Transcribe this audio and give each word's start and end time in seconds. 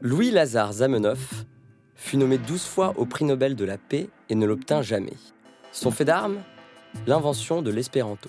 Louis-Lazare 0.00 0.72
Zamenhof 0.72 1.44
fut 1.94 2.16
nommé 2.16 2.38
12 2.38 2.62
fois 2.62 2.94
au 2.96 3.06
prix 3.06 3.24
Nobel 3.24 3.54
de 3.54 3.64
la 3.64 3.78
paix 3.78 4.08
et 4.28 4.34
ne 4.34 4.46
l'obtint 4.46 4.82
jamais. 4.82 5.16
Son 5.72 5.90
fait 5.90 6.04
d'armes 6.04 6.38
L'invention 7.06 7.62
de 7.62 7.70
l'espéranto. 7.70 8.28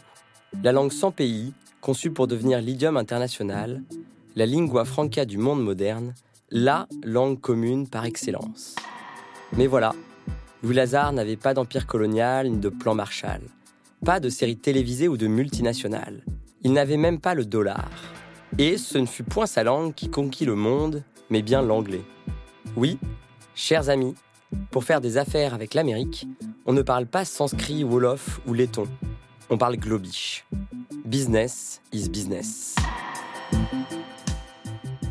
La 0.63 0.71
langue 0.71 0.91
sans 0.91 1.11
pays, 1.11 1.53
conçue 1.81 2.11
pour 2.11 2.27
devenir 2.27 2.61
l'idiome 2.61 2.97
international, 2.97 3.81
la 4.35 4.45
lingua 4.45 4.85
franca 4.85 5.25
du 5.25 5.37
monde 5.37 5.63
moderne, 5.63 6.13
la 6.51 6.87
langue 7.03 7.39
commune 7.39 7.87
par 7.87 8.05
excellence. 8.05 8.75
Mais 9.57 9.67
voilà, 9.67 9.93
Louis 10.63 10.75
Lazare 10.75 11.13
n'avait 11.13 11.37
pas 11.37 11.53
d'empire 11.53 11.87
colonial 11.87 12.49
ni 12.49 12.57
de 12.57 12.69
plan 12.69 12.93
Marshall, 12.93 13.41
pas 14.03 14.19
de 14.19 14.29
série 14.29 14.57
télévisée 14.57 15.07
ou 15.07 15.15
de 15.15 15.27
multinationales. 15.27 16.23
Il 16.63 16.73
n'avait 16.73 16.97
même 16.97 17.19
pas 17.19 17.35
le 17.35 17.45
dollar. 17.45 17.89
Et 18.57 18.77
ce 18.77 18.97
ne 18.97 19.05
fut 19.05 19.23
point 19.23 19.45
sa 19.45 19.63
langue 19.63 19.93
qui 19.93 20.09
conquit 20.09 20.45
le 20.45 20.55
monde, 20.55 21.03
mais 21.29 21.41
bien 21.41 21.61
l'anglais. 21.61 22.01
Oui, 22.75 22.97
chers 23.55 23.89
amis, 23.89 24.15
pour 24.71 24.83
faire 24.83 25.01
des 25.01 25.17
affaires 25.17 25.53
avec 25.53 25.73
l'Amérique, 25.73 26.27
on 26.65 26.73
ne 26.73 26.81
parle 26.81 27.05
pas 27.05 27.25
sanskrit, 27.25 27.83
wolof 27.83 28.41
ou 28.47 28.53
letton. 28.53 28.87
On 29.49 29.57
parle 29.57 29.77
globish. 29.77 30.45
Business 31.05 31.81
is 31.93 32.09
business. 32.09 32.75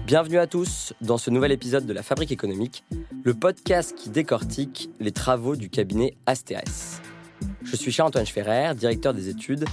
Bienvenue 0.06 0.38
à 0.38 0.48
tous 0.48 0.94
dans 1.00 1.18
ce 1.18 1.30
nouvel 1.30 1.52
épisode 1.52 1.86
de 1.86 1.92
La 1.92 2.02
Fabrique 2.02 2.32
économique, 2.32 2.84
le 3.22 3.34
podcast 3.34 3.94
qui 3.96 4.10
décortique 4.10 4.90
les 4.98 5.12
travaux 5.12 5.54
du 5.54 5.70
cabinet 5.70 6.16
Astéres. 6.26 7.00
Je 7.62 7.76
suis 7.76 7.92
Charles-Antoine 7.92 8.26
Schferrer, 8.26 8.74
directeur 8.74 9.14
des 9.14 9.28
études, 9.28 9.64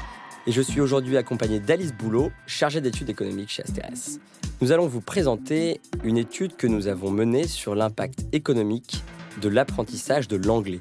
et 0.45 0.51
je 0.51 0.61
suis 0.61 0.81
aujourd'hui 0.81 1.17
accompagné 1.17 1.59
d'Alice 1.59 1.93
Boulot, 1.93 2.31
chargée 2.45 2.81
d'études 2.81 3.09
économiques 3.09 3.49
chez 3.49 3.63
Astéres. 3.63 4.19
Nous 4.61 4.71
allons 4.71 4.87
vous 4.87 5.01
présenter 5.01 5.81
une 6.03 6.17
étude 6.17 6.55
que 6.55 6.67
nous 6.67 6.87
avons 6.87 7.11
menée 7.11 7.47
sur 7.47 7.75
l'impact 7.75 8.25
économique 8.31 9.03
de 9.41 9.49
l'apprentissage 9.49 10.27
de 10.27 10.37
l'anglais. 10.37 10.79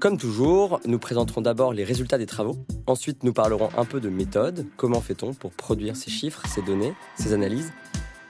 Comme 0.00 0.16
toujours, 0.16 0.80
nous 0.86 0.98
présenterons 0.98 1.40
d'abord 1.40 1.72
les 1.72 1.84
résultats 1.84 2.18
des 2.18 2.26
travaux. 2.26 2.56
Ensuite, 2.86 3.24
nous 3.24 3.32
parlerons 3.32 3.70
un 3.76 3.84
peu 3.84 4.00
de 4.00 4.08
méthode. 4.08 4.66
Comment 4.76 5.00
fait-on 5.00 5.34
pour 5.34 5.52
produire 5.52 5.96
ces 5.96 6.10
chiffres, 6.10 6.42
ces 6.46 6.62
données, 6.62 6.94
ces 7.16 7.32
analyses 7.32 7.72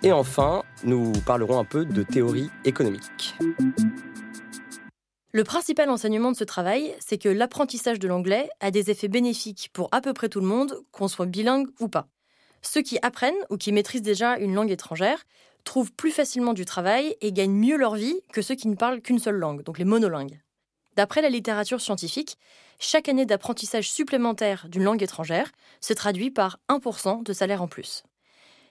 et 0.02 0.12
enfin, 0.12 0.62
nous 0.84 1.11
parlerons 1.27 1.58
un 1.58 1.64
peu 1.64 1.84
de 1.84 2.05
théorie 2.05 2.50
économique. 2.64 3.34
Le 5.39 5.44
principal 5.44 5.89
enseignement 5.89 6.33
de 6.33 6.36
ce 6.36 6.42
travail, 6.42 6.97
c'est 6.98 7.17
que 7.17 7.28
l'apprentissage 7.28 8.00
de 8.00 8.08
l'anglais 8.08 8.48
a 8.58 8.72
des 8.72 8.91
effets 8.91 9.06
bénéfiques 9.06 9.70
pour 9.72 9.89
à 9.92 10.00
peu 10.00 10.12
près 10.12 10.28
tout 10.28 10.41
le 10.41 10.48
monde, 10.48 10.80
qu'on 10.91 11.06
soit 11.06 11.27
bilingue 11.27 11.69
ou 11.78 11.86
pas. 11.86 12.08
Ceux 12.61 12.83
qui 12.83 12.98
apprennent 13.03 13.39
ou 13.48 13.56
qui 13.56 13.70
maîtrisent 13.70 14.03
déjà 14.03 14.36
une 14.39 14.53
langue 14.53 14.72
étrangère 14.72 15.22
trouvent 15.62 15.92
plus 15.92 16.11
facilement 16.11 16.55
du 16.55 16.64
travail 16.64 17.17
et 17.20 17.30
gagnent 17.30 17.53
mieux 17.53 17.77
leur 17.77 17.95
vie 17.95 18.20
que 18.33 18.42
ceux 18.42 18.56
qui 18.56 18.67
ne 18.67 18.75
parlent 18.75 19.00
qu'une 19.00 19.20
seule 19.20 19.36
langue, 19.36 19.62
donc 19.62 19.78
les 19.78 19.84
monolingues. 19.84 20.41
D'après 20.97 21.22
la 21.22 21.30
littérature 21.30 21.80
scientifique, 21.80 22.36
chaque 22.80 23.08
année 23.08 23.25
d'apprentissage 23.25 23.89
supplémentaire 23.89 24.67
d'une 24.69 24.83
langue 24.83 25.05
étrangère 25.05 25.52
se 25.80 25.92
traduit 25.92 26.33
par 26.33 26.58
1% 26.69 27.23
de 27.23 27.33
salaire 27.33 27.62
en 27.62 27.69
plus. 27.69 28.02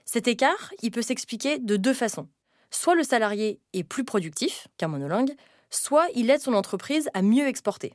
Cet 0.04 0.28
écart, 0.28 0.74
il 0.81 0.92
peut 0.92 1.02
s'expliquer 1.02 1.59
de 1.59 1.78
deux 1.78 1.94
façons. 1.94 2.28
Soit 2.72 2.96
le 2.96 3.04
salarié 3.04 3.62
est 3.72 3.86
plus 3.86 4.04
productif 4.04 4.68
qu'un 4.76 4.90
monolingue, 4.90 5.34
soit 5.70 6.08
il 6.16 6.30
aide 6.30 6.42
son 6.42 6.54
entreprise 6.54 7.10
à 7.14 7.22
mieux 7.22 7.48
exporter. 7.48 7.94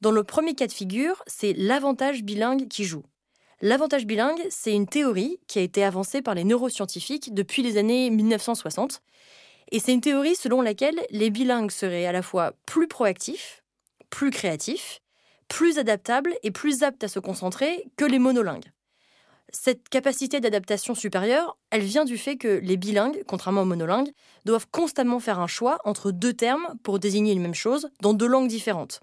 Dans 0.00 0.10
le 0.10 0.24
premier 0.24 0.54
cas 0.54 0.66
de 0.66 0.72
figure, 0.72 1.22
c'est 1.26 1.52
l'avantage 1.52 2.22
bilingue 2.22 2.68
qui 2.68 2.84
joue. 2.84 3.04
L'avantage 3.60 4.06
bilingue, 4.06 4.42
c'est 4.50 4.74
une 4.74 4.88
théorie 4.88 5.38
qui 5.46 5.60
a 5.60 5.62
été 5.62 5.84
avancée 5.84 6.20
par 6.20 6.34
les 6.34 6.42
neuroscientifiques 6.42 7.32
depuis 7.32 7.62
les 7.62 7.76
années 7.76 8.10
1960. 8.10 9.00
Et 9.70 9.78
c'est 9.78 9.92
une 9.92 10.00
théorie 10.00 10.34
selon 10.34 10.60
laquelle 10.60 11.00
les 11.10 11.30
bilingues 11.30 11.70
seraient 11.70 12.06
à 12.06 12.12
la 12.12 12.22
fois 12.22 12.54
plus 12.66 12.88
proactifs, 12.88 13.62
plus 14.10 14.30
créatifs, 14.30 15.00
plus 15.46 15.78
adaptables 15.78 16.34
et 16.42 16.50
plus 16.50 16.82
aptes 16.82 17.04
à 17.04 17.08
se 17.08 17.20
concentrer 17.20 17.84
que 17.96 18.04
les 18.04 18.18
monolingues. 18.18 18.72
Cette 19.54 19.90
capacité 19.90 20.40
d'adaptation 20.40 20.94
supérieure, 20.94 21.58
elle 21.70 21.82
vient 21.82 22.06
du 22.06 22.16
fait 22.16 22.36
que 22.36 22.58
les 22.62 22.78
bilingues, 22.78 23.22
contrairement 23.26 23.62
aux 23.62 23.66
monolingues, 23.66 24.10
doivent 24.46 24.66
constamment 24.70 25.20
faire 25.20 25.40
un 25.40 25.46
choix 25.46 25.78
entre 25.84 26.10
deux 26.10 26.32
termes 26.32 26.74
pour 26.82 26.98
désigner 26.98 27.32
une 27.32 27.42
même 27.42 27.54
chose 27.54 27.90
dans 28.00 28.14
deux 28.14 28.26
langues 28.26 28.48
différentes. 28.48 29.00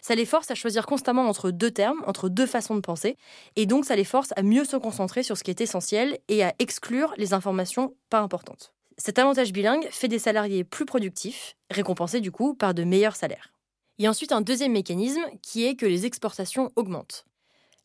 Ça 0.00 0.14
les 0.14 0.24
force 0.24 0.50
à 0.50 0.54
choisir 0.54 0.86
constamment 0.86 1.28
entre 1.28 1.50
deux 1.50 1.70
termes, 1.70 2.02
entre 2.06 2.30
deux 2.30 2.46
façons 2.46 2.74
de 2.74 2.80
penser, 2.80 3.18
et 3.56 3.66
donc 3.66 3.84
ça 3.84 3.94
les 3.94 4.04
force 4.04 4.32
à 4.36 4.42
mieux 4.42 4.64
se 4.64 4.76
concentrer 4.76 5.22
sur 5.22 5.36
ce 5.36 5.44
qui 5.44 5.50
est 5.50 5.60
essentiel 5.60 6.18
et 6.28 6.42
à 6.42 6.54
exclure 6.58 7.12
les 7.18 7.34
informations 7.34 7.94
pas 8.08 8.20
importantes. 8.20 8.72
Cet 8.96 9.18
avantage 9.18 9.52
bilingue 9.52 9.86
fait 9.90 10.08
des 10.08 10.18
salariés 10.18 10.64
plus 10.64 10.86
productifs, 10.86 11.56
récompensés 11.70 12.20
du 12.20 12.30
coup 12.30 12.54
par 12.54 12.72
de 12.72 12.84
meilleurs 12.84 13.16
salaires. 13.16 13.52
Il 13.98 14.04
y 14.04 14.06
a 14.06 14.10
ensuite 14.10 14.32
un 14.32 14.40
deuxième 14.40 14.72
mécanisme 14.72 15.24
qui 15.42 15.66
est 15.66 15.76
que 15.76 15.84
les 15.84 16.06
exportations 16.06 16.70
augmentent. 16.76 17.26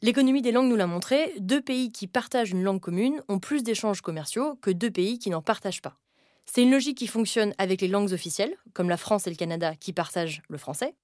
L'économie 0.02 0.42
des 0.42 0.52
langues 0.52 0.68
nous 0.68 0.76
l'a 0.76 0.88
montré, 0.88 1.34
deux 1.40 1.62
pays 1.62 1.92
qui 1.92 2.08
partagent 2.08 2.52
une 2.52 2.64
langue 2.64 2.82
commune 2.82 3.22
ont 3.30 3.40
plus 3.40 3.64
d'échanges 3.64 4.02
commerciaux 4.02 4.56
que 4.62 4.70
deux 4.70 4.92
pays 4.92 5.20
qui 5.20 5.30
n'en 5.30 5.42
partagent 5.42 5.82
pas. 5.82 5.98
C'est 6.46 6.64
une 6.64 6.72
logique 6.72 6.98
qui 6.98 7.08
fonctionne 7.08 7.54
avec 7.58 7.80
les 7.80 7.88
langues 7.88 8.12
officielles, 8.12 8.56
comme 8.74 8.90
la 8.90 8.98
France 8.98 9.26
et 9.26 9.30
le 9.30 9.38
Canada 9.38 9.74
qui 9.76 9.94
partagent 9.94 10.42
le 10.50 10.58
français. 10.58 10.96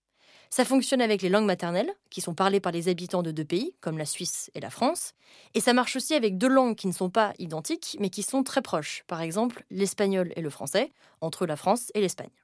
Ça 0.49 0.65
fonctionne 0.65 1.01
avec 1.01 1.21
les 1.21 1.29
langues 1.29 1.45
maternelles, 1.45 1.91
qui 2.09 2.19
sont 2.19 2.35
parlées 2.35 2.59
par 2.59 2.73
les 2.73 2.89
habitants 2.89 3.23
de 3.23 3.31
deux 3.31 3.45
pays, 3.45 3.73
comme 3.79 3.97
la 3.97 4.05
Suisse 4.05 4.51
et 4.55 4.59
la 4.59 4.69
France. 4.69 5.13
Et 5.53 5.61
ça 5.61 5.71
marche 5.71 5.95
aussi 5.95 6.13
avec 6.13 6.37
deux 6.37 6.49
langues 6.49 6.75
qui 6.75 6.87
ne 6.87 6.91
sont 6.91 7.09
pas 7.09 7.33
identiques, 7.39 7.95
mais 8.01 8.09
qui 8.09 8.23
sont 8.23 8.43
très 8.43 8.61
proches, 8.61 9.05
par 9.07 9.21
exemple 9.21 9.63
l'espagnol 9.71 10.33
et 10.35 10.41
le 10.41 10.49
français, 10.49 10.91
entre 11.21 11.45
la 11.45 11.55
France 11.55 11.91
et 11.95 12.01
l'Espagne. 12.01 12.40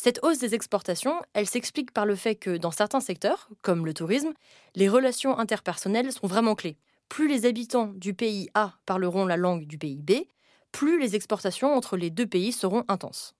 Cette 0.00 0.20
hausse 0.22 0.38
des 0.38 0.54
exportations, 0.54 1.20
elle 1.32 1.48
s'explique 1.48 1.92
par 1.92 2.06
le 2.06 2.14
fait 2.14 2.36
que 2.36 2.56
dans 2.56 2.70
certains 2.70 3.00
secteurs, 3.00 3.48
comme 3.62 3.84
le 3.84 3.92
tourisme, 3.92 4.32
les 4.76 4.88
relations 4.88 5.36
interpersonnelles 5.36 6.12
sont 6.12 6.28
vraiment 6.28 6.54
clés. 6.54 6.78
Plus 7.08 7.26
les 7.26 7.46
habitants 7.46 7.90
du 7.96 8.14
pays 8.14 8.48
A 8.54 8.74
parleront 8.86 9.26
la 9.26 9.36
langue 9.36 9.66
du 9.66 9.76
pays 9.76 10.00
B, 10.00 10.12
plus 10.70 11.00
les 11.00 11.16
exportations 11.16 11.74
entre 11.74 11.96
les 11.96 12.10
deux 12.10 12.28
pays 12.28 12.52
seront 12.52 12.84
intenses. 12.86 13.34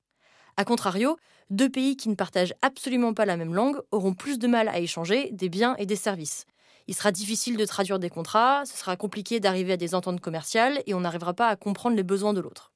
A 0.56 0.64
contrario, 0.64 1.16
deux 1.48 1.70
pays 1.70 1.96
qui 1.96 2.08
ne 2.08 2.16
partagent 2.16 2.54
absolument 2.60 3.14
pas 3.14 3.25
la 3.25 3.36
même 3.36 3.54
langue 3.54 3.80
auront 3.92 4.14
plus 4.14 4.40
de 4.40 4.48
mal 4.48 4.69
à 4.69 4.80
échanger 4.80 5.30
des 5.30 5.48
biens 5.48 5.76
et 5.76 5.86
des 5.86 5.94
services. 5.94 6.44
Il 6.88 6.94
sera 6.96 7.12
difficile 7.12 7.56
de 7.56 7.64
traduire 7.66 8.00
des 8.00 8.10
contrats, 8.10 8.64
ce 8.64 8.76
sera 8.76 8.96
compliqué 8.96 9.38
d'arriver 9.38 9.75
à 9.75 9.76
des 9.76 9.94
ententes 9.94 10.20
commerciales 10.20 10.82
et 10.86 10.94
on 10.94 11.00
n'arrivera 11.00 11.34
pas 11.34 11.46
à 11.46 11.54
comprendre 11.54 11.94
les 11.94 12.02
besoins 12.02 12.34
de 12.34 12.40
l'autre. 12.40 12.72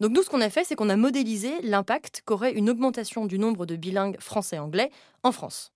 Donc 0.00 0.12
nous, 0.12 0.22
ce 0.22 0.30
qu'on 0.30 0.40
a 0.40 0.50
fait, 0.50 0.64
c'est 0.64 0.74
qu'on 0.74 0.90
a 0.90 0.96
modélisé 0.96 1.60
l'impact 1.62 2.22
qu'aurait 2.24 2.52
une 2.52 2.68
augmentation 2.68 3.26
du 3.26 3.38
nombre 3.38 3.66
de 3.66 3.76
bilingues 3.76 4.20
français-anglais 4.20 4.90
en 5.22 5.32
France. 5.32 5.72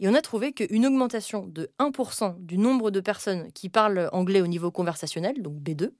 Et 0.00 0.08
on 0.08 0.14
a 0.14 0.20
trouvé 0.20 0.52
qu'une 0.52 0.86
augmentation 0.86 1.46
de 1.46 1.70
1% 1.78 2.36
du 2.38 2.58
nombre 2.58 2.90
de 2.90 3.00
personnes 3.00 3.50
qui 3.52 3.68
parlent 3.68 4.08
anglais 4.12 4.40
au 4.40 4.46
niveau 4.46 4.70
conversationnel, 4.70 5.40
donc 5.42 5.54
B2, 5.54 5.90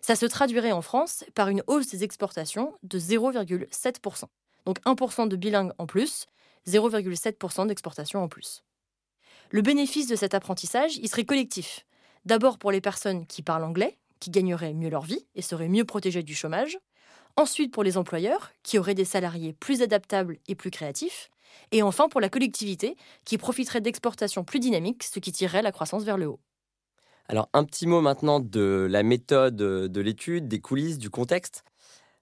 ça 0.00 0.16
se 0.16 0.26
traduirait 0.26 0.72
en 0.72 0.82
France 0.82 1.24
par 1.34 1.48
une 1.48 1.62
hausse 1.66 1.88
des 1.88 2.04
exportations 2.04 2.74
de 2.82 2.98
0,7%. 2.98 4.24
Donc 4.64 4.80
1% 4.84 5.28
de 5.28 5.36
bilingues 5.36 5.72
en 5.78 5.86
plus, 5.86 6.26
0,7% 6.66 7.66
d'exportation 7.66 8.22
en 8.22 8.28
plus. 8.28 8.62
Le 9.50 9.62
bénéfice 9.62 10.08
de 10.08 10.16
cet 10.16 10.34
apprentissage, 10.34 10.96
il 10.96 11.08
serait 11.08 11.24
collectif. 11.24 11.86
D'abord 12.24 12.58
pour 12.58 12.72
les 12.72 12.80
personnes 12.80 13.26
qui 13.26 13.42
parlent 13.42 13.64
anglais, 13.64 13.98
qui 14.18 14.30
gagneraient 14.30 14.74
mieux 14.74 14.90
leur 14.90 15.04
vie 15.04 15.26
et 15.34 15.42
seraient 15.42 15.68
mieux 15.68 15.84
protégées 15.84 16.24
du 16.24 16.34
chômage. 16.34 16.78
Ensuite, 17.36 17.72
pour 17.72 17.82
les 17.82 17.98
employeurs, 17.98 18.52
qui 18.62 18.78
auraient 18.78 18.94
des 18.94 19.04
salariés 19.04 19.52
plus 19.52 19.82
adaptables 19.82 20.38
et 20.48 20.54
plus 20.54 20.70
créatifs. 20.70 21.30
Et 21.72 21.82
enfin, 21.82 22.08
pour 22.08 22.20
la 22.20 22.28
collectivité, 22.28 22.96
qui 23.24 23.38
profiterait 23.38 23.80
d'exportations 23.80 24.44
plus 24.44 24.60
dynamiques, 24.60 25.02
ce 25.02 25.18
qui 25.18 25.32
tirerait 25.32 25.62
la 25.62 25.72
croissance 25.72 26.04
vers 26.04 26.16
le 26.16 26.28
haut. 26.28 26.40
Alors, 27.28 27.48
un 27.52 27.64
petit 27.64 27.86
mot 27.86 28.00
maintenant 28.00 28.40
de 28.40 28.86
la 28.88 29.02
méthode 29.02 29.56
de 29.56 30.00
l'étude, 30.00 30.48
des 30.48 30.60
coulisses, 30.60 30.98
du 30.98 31.10
contexte. 31.10 31.64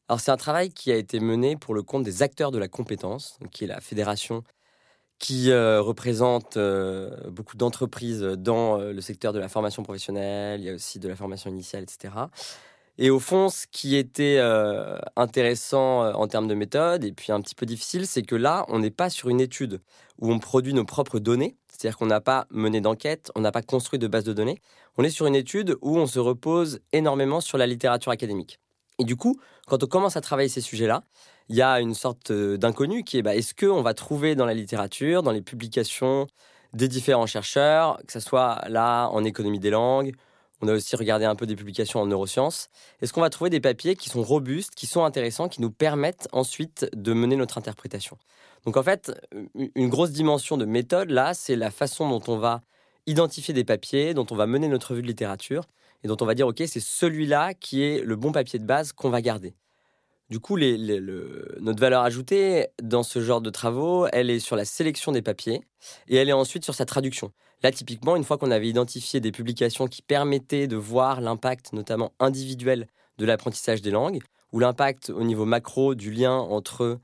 Alors, 0.08 0.20
c'est 0.20 0.30
un 0.30 0.36
travail 0.36 0.72
qui 0.72 0.90
a 0.90 0.96
été 0.96 1.20
mené 1.20 1.56
pour 1.56 1.74
le 1.74 1.82
compte 1.82 2.04
des 2.04 2.22
acteurs 2.22 2.50
de 2.50 2.58
la 2.58 2.68
compétence, 2.68 3.38
qui 3.52 3.64
est 3.64 3.68
la 3.68 3.80
fédération 3.80 4.44
qui 5.18 5.50
euh, 5.50 5.80
représente 5.80 6.56
euh, 6.56 7.30
beaucoup 7.30 7.56
d'entreprises 7.56 8.20
dans 8.20 8.78
euh, 8.78 8.92
le 8.92 9.00
secteur 9.00 9.32
de 9.32 9.38
la 9.38 9.48
formation 9.48 9.82
professionnelle, 9.82 10.60
il 10.60 10.66
y 10.66 10.70
a 10.70 10.74
aussi 10.74 10.98
de 10.98 11.08
la 11.08 11.16
formation 11.16 11.50
initiale, 11.50 11.84
etc. 11.84 12.14
Et 12.96 13.10
au 13.10 13.18
fond, 13.18 13.48
ce 13.48 13.66
qui 13.70 13.96
était 13.96 14.36
euh, 14.38 14.98
intéressant 15.16 16.04
euh, 16.04 16.12
en 16.12 16.28
termes 16.28 16.46
de 16.46 16.54
méthode, 16.54 17.04
et 17.04 17.12
puis 17.12 17.32
un 17.32 17.40
petit 17.40 17.56
peu 17.56 17.66
difficile, 17.66 18.06
c'est 18.06 18.22
que 18.22 18.36
là, 18.36 18.64
on 18.68 18.78
n'est 18.78 18.90
pas 18.92 19.10
sur 19.10 19.28
une 19.30 19.40
étude 19.40 19.80
où 20.20 20.32
on 20.32 20.38
produit 20.38 20.74
nos 20.74 20.84
propres 20.84 21.18
données, 21.18 21.56
c'est-à-dire 21.68 21.98
qu'on 21.98 22.06
n'a 22.06 22.20
pas 22.20 22.46
mené 22.50 22.80
d'enquête, 22.80 23.32
on 23.34 23.40
n'a 23.40 23.50
pas 23.50 23.62
construit 23.62 23.98
de 23.98 24.06
base 24.06 24.22
de 24.22 24.32
données. 24.32 24.60
On 24.96 25.02
est 25.02 25.10
sur 25.10 25.26
une 25.26 25.34
étude 25.34 25.76
où 25.82 25.98
on 25.98 26.06
se 26.06 26.20
repose 26.20 26.80
énormément 26.92 27.40
sur 27.40 27.58
la 27.58 27.66
littérature 27.66 28.12
académique. 28.12 28.60
Et 29.00 29.04
du 29.04 29.16
coup, 29.16 29.40
quand 29.66 29.82
on 29.82 29.86
commence 29.88 30.16
à 30.16 30.20
travailler 30.20 30.48
ces 30.48 30.60
sujets-là, 30.60 31.02
il 31.48 31.56
y 31.56 31.62
a 31.62 31.80
une 31.80 31.94
sorte 31.94 32.30
euh, 32.30 32.56
d'inconnu 32.56 33.02
qui 33.02 33.18
est 33.18 33.22
bah, 33.22 33.34
est-ce 33.34 33.54
qu'on 33.54 33.82
va 33.82 33.92
trouver 33.94 34.36
dans 34.36 34.46
la 34.46 34.54
littérature, 34.54 35.24
dans 35.24 35.32
les 35.32 35.42
publications, 35.42 36.28
des 36.74 36.88
différents 36.88 37.26
chercheurs, 37.26 38.00
que 38.06 38.12
ce 38.12 38.20
soit 38.20 38.62
là 38.68 39.08
en 39.08 39.24
économie 39.24 39.60
des 39.60 39.70
langues. 39.70 40.12
On 40.60 40.68
a 40.68 40.72
aussi 40.72 40.96
regardé 40.96 41.24
un 41.24 41.34
peu 41.34 41.46
des 41.46 41.56
publications 41.56 42.00
en 42.00 42.06
neurosciences. 42.06 42.68
Est-ce 43.02 43.12
qu'on 43.12 43.20
va 43.20 43.30
trouver 43.30 43.50
des 43.50 43.60
papiers 43.60 43.96
qui 43.96 44.08
sont 44.08 44.22
robustes, 44.22 44.74
qui 44.74 44.86
sont 44.86 45.04
intéressants, 45.04 45.48
qui 45.48 45.60
nous 45.60 45.70
permettent 45.70 46.28
ensuite 46.32 46.86
de 46.94 47.12
mener 47.12 47.36
notre 47.36 47.58
interprétation? 47.58 48.16
Donc 48.64 48.76
en 48.76 48.82
fait, 48.82 49.12
une 49.74 49.88
grosse 49.88 50.12
dimension 50.12 50.56
de 50.56 50.64
méthode, 50.64 51.10
là, 51.10 51.34
c'est 51.34 51.56
la 51.56 51.70
façon 51.70 52.08
dont 52.08 52.22
on 52.28 52.38
va 52.38 52.62
identifier 53.06 53.52
des 53.52 53.64
papiers, 53.64 54.14
dont 54.14 54.26
on 54.30 54.36
va 54.36 54.46
mener 54.46 54.68
notre 54.68 54.92
revue 54.92 55.02
de 55.02 55.06
littérature 55.06 55.64
et 56.02 56.08
dont 56.08 56.16
on 56.20 56.24
va 56.24 56.34
dire, 56.34 56.46
OK, 56.46 56.62
c'est 56.66 56.80
celui-là 56.80 57.52
qui 57.52 57.82
est 57.82 58.00
le 58.02 58.16
bon 58.16 58.32
papier 58.32 58.58
de 58.58 58.64
base 58.64 58.92
qu'on 58.92 59.10
va 59.10 59.20
garder. 59.20 59.54
Du 60.30 60.40
coup, 60.40 60.58
notre 60.58 61.80
valeur 61.80 62.02
ajoutée 62.02 62.68
dans 62.82 63.02
ce 63.02 63.20
genre 63.20 63.42
de 63.42 63.50
travaux, 63.50 64.06
elle 64.10 64.30
est 64.30 64.40
sur 64.40 64.56
la 64.56 64.64
sélection 64.64 65.12
des 65.12 65.20
papiers 65.20 65.60
et 66.08 66.16
elle 66.16 66.30
est 66.30 66.32
ensuite 66.32 66.64
sur 66.64 66.74
sa 66.74 66.86
traduction. 66.86 67.30
Là, 67.62 67.72
typiquement, 67.72 68.16
une 68.16 68.24
fois 68.24 68.38
qu'on 68.38 68.50
avait 68.50 68.68
identifié 68.68 69.20
des 69.20 69.32
publications 69.32 69.86
qui 69.86 70.02
permettaient 70.02 70.66
de 70.66 70.76
voir 70.76 71.20
l'impact, 71.20 71.72
notamment 71.72 72.12
individuel, 72.20 72.86
de 73.18 73.24
l'apprentissage 73.26 73.80
des 73.80 73.90
langues, 73.90 74.20
ou 74.52 74.58
l'impact 74.60 75.10
au 75.10 75.24
niveau 75.24 75.44
macro 75.44 75.94
du 75.94 76.10
lien 76.10 76.34
entre 76.34 77.00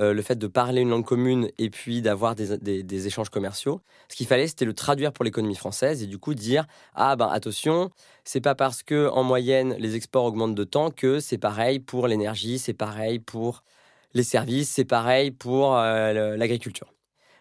euh, 0.00 0.12
le 0.12 0.22
fait 0.22 0.34
de 0.34 0.46
parler 0.48 0.80
une 0.80 0.90
langue 0.90 1.04
commune 1.04 1.50
et 1.58 1.70
puis 1.70 2.02
d'avoir 2.02 2.34
des, 2.34 3.06
échanges 3.06 3.28
commerciaux. 3.28 3.80
Ce 4.08 4.16
qu'il 4.16 4.26
fallait, 4.26 4.48
c'était 4.48 4.64
le 4.64 4.72
traduire 4.74 5.12
pour 5.12 5.24
l'économie 5.24 5.54
française 5.54 6.02
et 6.02 6.06
du 6.06 6.18
coup 6.18 6.34
dire 6.34 6.66
ah 6.94 7.14
ben 7.14 7.28
attention, 7.28 7.90
c'est 8.24 8.40
pas 8.40 8.56
parce 8.56 8.82
que 8.82 9.08
en 9.10 9.22
moyenne 9.22 9.76
les 9.78 9.94
exports 9.94 10.24
augmentent 10.24 10.56
de 10.56 10.64
temps 10.64 10.90
que 10.90 11.20
c'est 11.20 11.38
pareil 11.38 11.78
pour 11.78 12.08
l'énergie, 12.08 12.58
c'est 12.58 12.74
pareil 12.74 13.20
pour 13.20 13.62
les 14.14 14.24
services, 14.24 14.70
c'est 14.70 14.84
pareil 14.84 15.30
pour 15.30 15.76
euh, 15.76 16.36
l'agriculture. 16.36 16.92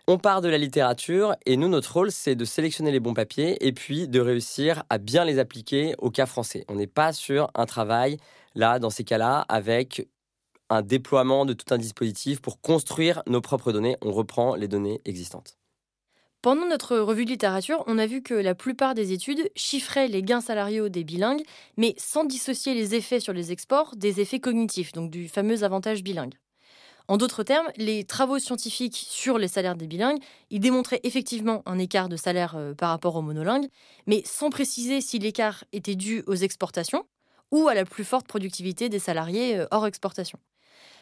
On 0.05 0.17
part 0.17 0.41
de 0.41 0.49
la 0.49 0.57
littérature 0.57 1.33
et 1.45 1.55
nous, 1.55 1.69
notre 1.69 1.93
rôle, 1.93 2.11
c'est 2.11 2.35
de 2.35 2.43
sélectionner 2.43 2.91
les 2.91 2.99
bons 2.99 3.13
papiers 3.13 3.65
et 3.65 3.71
puis 3.71 4.09
de 4.09 4.19
réussir 4.19 4.83
à 4.89 4.97
bien 4.97 5.23
les 5.23 5.39
appliquer 5.39 5.95
au 5.97 6.11
cas 6.11 6.25
français. 6.25 6.65
On 6.67 6.75
n'est 6.75 6.87
pas 6.87 7.13
sur 7.13 7.49
un 7.55 7.65
travail, 7.65 8.17
là, 8.53 8.79
dans 8.79 8.89
ces 8.89 9.05
cas-là, 9.05 9.45
avec 9.47 10.05
un 10.69 10.81
déploiement 10.81 11.45
de 11.45 11.53
tout 11.53 11.73
un 11.73 11.77
dispositif 11.77 12.41
pour 12.41 12.59
construire 12.59 13.23
nos 13.27 13.39
propres 13.39 13.71
données. 13.71 13.95
On 14.01 14.11
reprend 14.11 14.55
les 14.55 14.67
données 14.67 14.99
existantes. 15.05 15.57
Pendant 16.41 16.67
notre 16.67 16.97
revue 16.97 17.23
de 17.23 17.29
littérature, 17.29 17.85
on 17.87 17.97
a 17.97 18.05
vu 18.05 18.21
que 18.21 18.33
la 18.33 18.55
plupart 18.55 18.95
des 18.95 19.13
études 19.13 19.49
chiffraient 19.55 20.09
les 20.09 20.21
gains 20.21 20.41
salariaux 20.41 20.89
des 20.89 21.05
bilingues, 21.05 21.43
mais 21.77 21.95
sans 21.97 22.25
dissocier 22.25 22.73
les 22.73 22.93
effets 22.95 23.21
sur 23.21 23.31
les 23.31 23.53
exports 23.53 23.95
des 23.95 24.19
effets 24.19 24.41
cognitifs, 24.41 24.91
donc 24.91 25.11
du 25.11 25.29
fameux 25.29 25.63
avantage 25.63 26.03
bilingue. 26.03 26.33
En 27.09 27.17
d'autres 27.17 27.43
termes, 27.43 27.67
les 27.75 28.05
travaux 28.05 28.39
scientifiques 28.39 29.05
sur 29.09 29.37
les 29.37 29.49
salaires 29.49 29.75
des 29.75 29.87
bilingues, 29.87 30.19
ils 30.49 30.61
démontraient 30.61 31.01
effectivement 31.03 31.61
un 31.65 31.77
écart 31.77 32.07
de 32.07 32.15
salaire 32.15 32.55
euh, 32.55 32.73
par 32.73 32.89
rapport 32.89 33.15
aux 33.17 33.21
monolingues, 33.21 33.67
mais 34.07 34.21
sans 34.25 34.49
préciser 34.49 35.01
si 35.01 35.19
l'écart 35.19 35.65
était 35.73 35.95
dû 35.95 36.23
aux 36.27 36.35
exportations 36.35 37.05
ou 37.51 37.67
à 37.67 37.73
la 37.73 37.83
plus 37.83 38.05
forte 38.05 38.25
productivité 38.25 38.87
des 38.87 38.99
salariés 38.99 39.57
euh, 39.57 39.67
hors 39.71 39.85
exportation. 39.85 40.39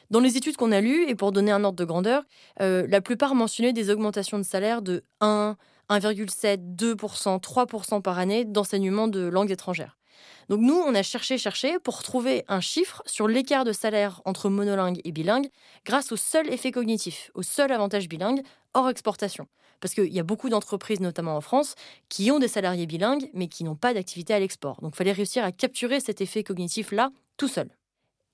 Dans 0.09 0.19
les 0.19 0.37
études 0.37 0.57
qu'on 0.57 0.71
a 0.71 0.81
lues, 0.81 1.07
et 1.07 1.15
pour 1.15 1.31
donner 1.31 1.51
un 1.51 1.63
ordre 1.63 1.77
de 1.77 1.85
grandeur, 1.85 2.23
euh, 2.61 2.85
la 2.89 2.99
plupart 2.99 3.35
mentionnaient 3.35 3.71
des 3.71 3.91
augmentations 3.91 4.39
de 4.39 4.43
salaire 4.43 4.81
de 4.81 5.03
1, 5.21 5.55
1,7, 5.89 6.75
2%, 6.75 7.39
3% 7.39 8.01
par 8.01 8.17
année 8.17 8.43
d'enseignement 8.43 9.07
de 9.07 9.21
langues 9.21 9.51
étrangères. 9.51 10.00
Donc 10.49 10.61
nous, 10.61 10.75
on 10.75 10.93
a 10.95 11.03
cherché, 11.03 11.37
cherché 11.37 11.79
pour 11.79 12.03
trouver 12.03 12.43
un 12.47 12.61
chiffre 12.61 13.01
sur 13.05 13.27
l'écart 13.27 13.65
de 13.65 13.71
salaire 13.71 14.21
entre 14.25 14.49
monolingue 14.49 15.01
et 15.03 15.11
bilingue 15.11 15.49
grâce 15.85 16.11
au 16.11 16.17
seul 16.17 16.51
effet 16.51 16.71
cognitif, 16.71 17.31
au 17.33 17.43
seul 17.43 17.71
avantage 17.71 18.07
bilingue 18.07 18.41
hors 18.73 18.89
exportation. 18.89 19.47
Parce 19.79 19.93
qu'il 19.93 20.13
y 20.13 20.19
a 20.19 20.23
beaucoup 20.23 20.49
d'entreprises, 20.49 20.99
notamment 20.99 21.35
en 21.35 21.41
France, 21.41 21.75
qui 22.07 22.31
ont 22.31 22.39
des 22.39 22.47
salariés 22.47 22.85
bilingues, 22.85 23.29
mais 23.33 23.47
qui 23.47 23.63
n'ont 23.63 23.75
pas 23.75 23.93
d'activité 23.93 24.33
à 24.33 24.39
l'export. 24.39 24.79
Donc 24.81 24.93
il 24.93 24.97
fallait 24.97 25.11
réussir 25.11 25.43
à 25.43 25.51
capturer 25.51 25.99
cet 25.99 26.21
effet 26.21 26.43
cognitif-là 26.43 27.11
tout 27.37 27.47
seul. 27.47 27.69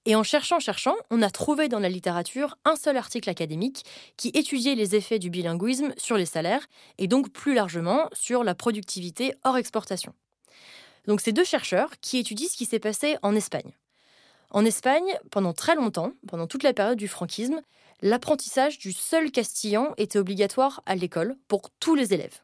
Et 0.07 0.15
en 0.15 0.23
cherchant, 0.23 0.61
cherchant, 0.61 0.95
on 1.11 1.21
a 1.21 1.29
trouvé 1.29 1.67
dans 1.67 1.79
la 1.79 1.89
littérature 1.89 2.57
un 2.63 2.77
seul 2.77 2.95
article 2.95 3.29
académique 3.29 3.83
qui 4.15 4.29
étudiait 4.29 4.73
les 4.73 4.95
effets 4.95 5.19
du 5.19 5.29
bilinguisme 5.29 5.93
sur 5.97 6.15
les 6.15 6.25
salaires 6.25 6.65
et 6.97 7.07
donc 7.07 7.29
plus 7.29 7.53
largement 7.53 8.07
sur 8.13 8.45
la 8.45 8.55
productivité 8.55 9.33
hors 9.43 9.57
exportation. 9.57 10.13
Donc 11.07 11.21
c'est 11.21 11.31
deux 11.31 11.45
chercheurs 11.45 11.91
qui 12.01 12.17
étudient 12.17 12.47
ce 12.49 12.57
qui 12.57 12.65
s'est 12.65 12.79
passé 12.79 13.17
en 13.23 13.33
Espagne. 13.33 13.71
En 14.51 14.63
Espagne, 14.65 15.17
pendant 15.31 15.53
très 15.53 15.75
longtemps, 15.75 16.11
pendant 16.27 16.47
toute 16.47 16.63
la 16.63 16.73
période 16.73 16.97
du 16.97 17.07
franquisme, 17.07 17.61
l'apprentissage 18.01 18.77
du 18.77 18.93
seul 18.93 19.31
castillan 19.31 19.93
était 19.97 20.19
obligatoire 20.19 20.81
à 20.85 20.95
l'école 20.95 21.35
pour 21.47 21.69
tous 21.79 21.95
les 21.95 22.13
élèves. 22.13 22.41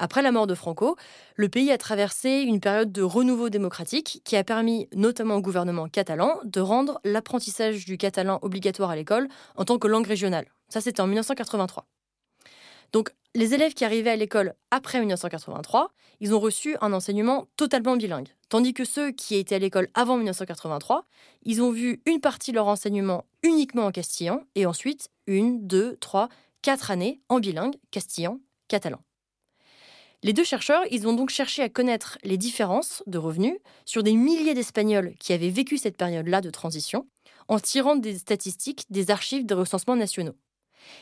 Après 0.00 0.22
la 0.22 0.30
mort 0.30 0.46
de 0.46 0.54
Franco, 0.54 0.96
le 1.34 1.48
pays 1.48 1.72
a 1.72 1.78
traversé 1.78 2.42
une 2.42 2.60
période 2.60 2.92
de 2.92 3.02
renouveau 3.02 3.48
démocratique 3.48 4.20
qui 4.24 4.36
a 4.36 4.44
permis 4.44 4.88
notamment 4.94 5.36
au 5.36 5.40
gouvernement 5.40 5.88
catalan 5.88 6.38
de 6.44 6.60
rendre 6.60 7.00
l'apprentissage 7.04 7.84
du 7.84 7.98
catalan 7.98 8.38
obligatoire 8.42 8.90
à 8.90 8.96
l'école 8.96 9.28
en 9.56 9.64
tant 9.64 9.78
que 9.78 9.88
langue 9.88 10.06
régionale. 10.06 10.46
Ça, 10.68 10.80
c'était 10.80 11.00
en 11.00 11.08
1983. 11.08 11.84
Donc, 12.92 13.10
les 13.34 13.54
élèves 13.54 13.74
qui 13.74 13.84
arrivaient 13.84 14.10
à 14.10 14.16
l'école 14.16 14.54
après 14.70 14.98
1983, 15.00 15.90
ils 16.20 16.34
ont 16.34 16.40
reçu 16.40 16.76
un 16.80 16.92
enseignement 16.92 17.46
totalement 17.56 17.96
bilingue. 17.96 18.28
Tandis 18.48 18.74
que 18.74 18.84
ceux 18.84 19.10
qui 19.10 19.36
étaient 19.36 19.56
à 19.56 19.58
l'école 19.58 19.88
avant 19.94 20.16
1983, 20.16 21.04
ils 21.42 21.62
ont 21.62 21.70
vu 21.70 22.02
une 22.06 22.20
partie 22.20 22.50
de 22.50 22.56
leur 22.56 22.68
enseignement 22.68 23.24
uniquement 23.42 23.86
en 23.86 23.92
castillan 23.92 24.42
et 24.54 24.66
ensuite 24.66 25.10
une, 25.26 25.66
deux, 25.66 25.96
trois, 25.96 26.28
quatre 26.62 26.90
années 26.90 27.20
en 27.28 27.38
bilingue, 27.38 27.76
castillan-catalan. 27.90 29.00
Les 30.24 30.32
deux 30.32 30.44
chercheurs, 30.44 30.82
ils 30.90 31.06
ont 31.06 31.12
donc 31.12 31.30
cherché 31.30 31.62
à 31.62 31.68
connaître 31.68 32.18
les 32.24 32.38
différences 32.38 33.04
de 33.06 33.18
revenus 33.18 33.56
sur 33.84 34.02
des 34.02 34.14
milliers 34.14 34.54
d'Espagnols 34.54 35.14
qui 35.20 35.32
avaient 35.32 35.50
vécu 35.50 35.78
cette 35.78 35.96
période-là 35.96 36.40
de 36.40 36.50
transition, 36.50 37.06
en 37.46 37.60
tirant 37.60 37.94
des 37.94 38.18
statistiques 38.18 38.84
des 38.90 39.12
archives 39.12 39.46
des 39.46 39.54
recensements 39.54 39.94
nationaux. 39.96 40.34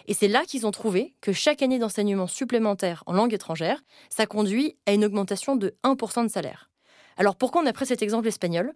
Et 0.06 0.14
c'est 0.14 0.28
là 0.28 0.44
qu'ils 0.44 0.66
ont 0.66 0.70
trouvé 0.70 1.14
que 1.20 1.32
chaque 1.32 1.62
année 1.62 1.78
d'enseignement 1.78 2.26
supplémentaire 2.26 3.02
en 3.06 3.12
langue 3.12 3.34
étrangère, 3.34 3.82
ça 4.08 4.26
conduit 4.26 4.76
à 4.86 4.92
une 4.92 5.04
augmentation 5.04 5.56
de 5.56 5.74
1% 5.84 6.24
de 6.24 6.30
salaire. 6.30 6.70
Alors 7.16 7.36
pourquoi 7.36 7.62
on 7.62 7.66
a 7.66 7.72
pris 7.72 7.86
cet 7.86 8.02
exemple 8.02 8.28
espagnol? 8.28 8.72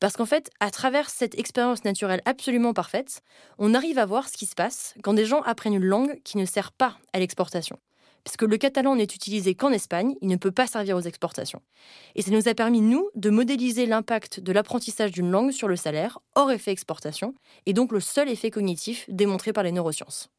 Parce 0.00 0.16
qu'en 0.16 0.26
fait, 0.26 0.50
à 0.60 0.70
travers 0.70 1.08
cette 1.08 1.38
expérience 1.38 1.84
naturelle 1.84 2.22
absolument 2.24 2.74
parfaite, 2.74 3.22
on 3.58 3.74
arrive 3.74 3.98
à 3.98 4.06
voir 4.06 4.28
ce 4.28 4.36
qui 4.36 4.46
se 4.46 4.54
passe 4.54 4.94
quand 5.02 5.14
des 5.14 5.24
gens 5.24 5.42
apprennent 5.42 5.74
une 5.74 5.84
langue 5.84 6.20
qui 6.24 6.36
ne 6.36 6.44
sert 6.44 6.72
pas 6.72 6.98
à 7.12 7.20
l'exportation 7.20 7.78
puisque 8.24 8.42
le 8.42 8.56
catalan 8.56 8.96
n'est 8.96 9.04
utilisé 9.04 9.54
qu'en 9.54 9.70
Espagne, 9.70 10.14
il 10.22 10.28
ne 10.28 10.36
peut 10.36 10.50
pas 10.50 10.66
servir 10.66 10.96
aux 10.96 11.02
exportations. 11.02 11.62
Et 12.14 12.22
ça 12.22 12.30
nous 12.30 12.48
a 12.48 12.54
permis, 12.54 12.80
nous, 12.80 13.08
de 13.14 13.30
modéliser 13.30 13.86
l'impact 13.86 14.40
de 14.40 14.52
l'apprentissage 14.52 15.12
d'une 15.12 15.30
langue 15.30 15.52
sur 15.52 15.68
le 15.68 15.76
salaire, 15.76 16.18
hors 16.34 16.50
effet 16.50 16.72
exportation, 16.72 17.34
et 17.66 17.74
donc 17.74 17.92
le 17.92 18.00
seul 18.00 18.28
effet 18.28 18.50
cognitif 18.50 19.04
démontré 19.08 19.52
par 19.52 19.62
les 19.62 19.72
neurosciences. 19.72 20.30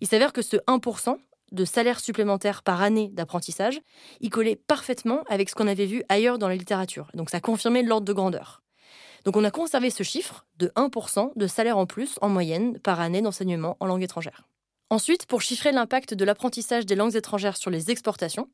Il 0.00 0.06
s'avère 0.06 0.32
que 0.32 0.42
ce 0.42 0.56
1% 0.56 1.16
de 1.52 1.64
salaire 1.64 2.00
supplémentaire 2.00 2.62
par 2.62 2.82
année 2.82 3.10
d'apprentissage, 3.12 3.80
il 4.20 4.30
collait 4.30 4.56
parfaitement 4.56 5.22
avec 5.28 5.50
ce 5.50 5.54
qu'on 5.54 5.68
avait 5.68 5.86
vu 5.86 6.02
ailleurs 6.08 6.38
dans 6.38 6.48
la 6.48 6.56
littérature. 6.56 7.10
Donc 7.14 7.30
ça 7.30 7.40
confirmait 7.40 7.82
l'ordre 7.82 8.06
de 8.06 8.12
grandeur. 8.12 8.62
Donc 9.24 9.36
on 9.36 9.44
a 9.44 9.50
conservé 9.50 9.90
ce 9.90 10.02
chiffre 10.02 10.46
de 10.58 10.68
1% 10.76 11.32
de 11.36 11.46
salaire 11.46 11.78
en 11.78 11.86
plus 11.86 12.18
en 12.22 12.28
moyenne 12.28 12.78
par 12.80 13.00
année 13.00 13.22
d'enseignement 13.22 13.76
en 13.80 13.86
langue 13.86 14.02
étrangère. 14.02 14.48
Ensuite, 14.90 15.26
pour 15.26 15.40
chiffrer 15.40 15.72
l'impact 15.72 16.14
de 16.14 16.24
l'apprentissage 16.24 16.86
des 16.86 16.96
langues 16.96 17.16
étrangères 17.16 17.56
sur 17.56 17.70
les 17.70 17.90
exportations, 17.90 18.48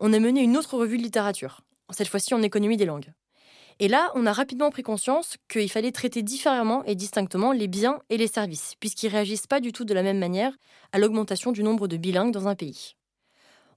on 0.00 0.12
a 0.12 0.18
mené 0.18 0.42
une 0.42 0.56
autre 0.56 0.76
revue 0.76 0.98
de 0.98 1.02
littérature, 1.02 1.60
cette 1.90 2.08
fois-ci 2.08 2.34
en 2.34 2.42
économie 2.42 2.76
des 2.76 2.86
langues. 2.86 3.12
Et 3.80 3.88
là, 3.88 4.12
on 4.14 4.26
a 4.26 4.32
rapidement 4.32 4.70
pris 4.70 4.82
conscience 4.82 5.36
qu'il 5.48 5.70
fallait 5.70 5.92
traiter 5.92 6.22
différemment 6.22 6.84
et 6.84 6.94
distinctement 6.94 7.52
les 7.52 7.66
biens 7.66 7.98
et 8.08 8.16
les 8.16 8.28
services, 8.28 8.74
puisqu'ils 8.78 9.08
réagissent 9.08 9.48
pas 9.48 9.60
du 9.60 9.72
tout 9.72 9.84
de 9.84 9.94
la 9.94 10.02
même 10.02 10.18
manière 10.18 10.52
à 10.92 10.98
l'augmentation 10.98 11.50
du 11.50 11.62
nombre 11.62 11.88
de 11.88 11.96
bilingues 11.96 12.32
dans 12.32 12.46
un 12.46 12.54
pays. 12.54 12.94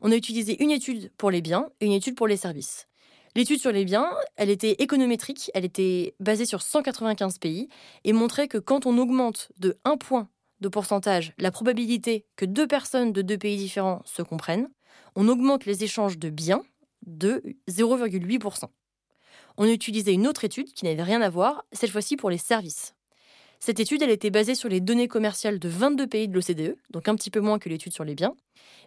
On 0.01 0.11
a 0.11 0.15
utilisé 0.15 0.61
une 0.61 0.69
étude 0.71 1.11
pour 1.17 1.31
les 1.31 1.41
biens 1.41 1.69
et 1.81 1.87
une 1.87 1.93
étude 1.93 2.15
pour 2.15 2.27
les 2.27 2.37
services. 2.37 2.87
L'étude 3.35 3.59
sur 3.59 3.71
les 3.71 3.85
biens, 3.85 4.09
elle 4.35 4.49
était 4.49 4.75
économétrique, 4.79 5.51
elle 5.53 5.65
était 5.65 6.15
basée 6.19 6.45
sur 6.45 6.61
195 6.61 7.39
pays 7.39 7.67
et 8.03 8.13
montrait 8.13 8.47
que 8.47 8.57
quand 8.57 8.85
on 8.85 8.97
augmente 8.97 9.51
de 9.57 9.77
1 9.83 9.97
point 9.97 10.29
de 10.59 10.69
pourcentage 10.69 11.33
la 11.37 11.51
probabilité 11.51 12.25
que 12.35 12.45
deux 12.45 12.67
personnes 12.67 13.13
de 13.13 13.21
deux 13.21 13.37
pays 13.37 13.57
différents 13.57 14.01
se 14.05 14.21
comprennent, 14.21 14.69
on 15.15 15.27
augmente 15.27 15.65
les 15.65 15.83
échanges 15.83 16.17
de 16.17 16.29
biens 16.29 16.63
de 17.05 17.43
0,8%. 17.69 18.69
On 19.57 19.65
a 19.65 19.71
utilisé 19.71 20.13
une 20.13 20.27
autre 20.27 20.45
étude 20.45 20.71
qui 20.71 20.85
n'avait 20.85 21.01
rien 21.01 21.21
à 21.21 21.29
voir, 21.29 21.65
cette 21.71 21.89
fois-ci 21.89 22.15
pour 22.15 22.29
les 22.29 22.37
services. 22.37 22.93
Cette 23.59 23.79
étude, 23.79 24.03
elle 24.03 24.11
était 24.11 24.29
basée 24.29 24.53
sur 24.53 24.69
les 24.69 24.81
données 24.81 25.07
commerciales 25.07 25.57
de 25.57 25.67
22 25.67 26.05
pays 26.05 26.27
de 26.27 26.33
l'OCDE, 26.35 26.77
donc 26.91 27.07
un 27.07 27.15
petit 27.15 27.31
peu 27.31 27.39
moins 27.39 27.57
que 27.57 27.69
l'étude 27.69 27.91
sur 27.91 28.03
les 28.03 28.13
biens, 28.13 28.35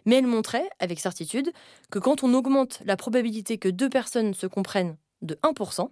mais 0.05 0.15
elle 0.15 0.27
montrait, 0.27 0.69
avec 0.79 0.99
certitude, 0.99 1.51
que 1.91 1.99
quand 1.99 2.23
on 2.23 2.33
augmente 2.33 2.81
la 2.85 2.95
probabilité 2.95 3.57
que 3.57 3.67
deux 3.67 3.89
personnes 3.89 4.33
se 4.33 4.47
comprennent 4.47 4.97
de 5.21 5.35
1%, 5.43 5.89